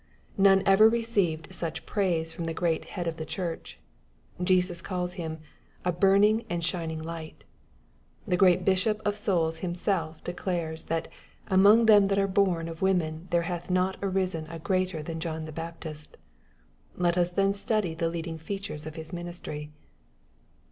[0.35, 3.77] None ever received such praise from the great Head of the Church.
[4.43, 5.37] Jesus calls him"
[5.85, 7.43] a burning and a shining light."
[8.27, 11.07] The great Bishop of souls Himself declares, that '^
[11.49, 15.45] among them that are born of women there hath not arisen a greater than John
[15.45, 16.17] the Baptist."
[16.97, 19.69] Let us then study the leading features of his ministry.